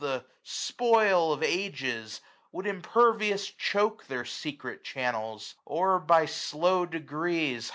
The 0.01 0.25
spoil 0.41 1.31
of 1.31 1.43
ages, 1.43 2.21
would 2.51 2.65
impervious 2.65 3.51
choak 3.51 4.01
765 4.01 4.07
Their 4.07 4.25
secret 4.25 4.83
channels; 4.83 5.53
or, 5.63 5.99
by 5.99 6.25
slow 6.25 6.87
degrees. 6.87 7.69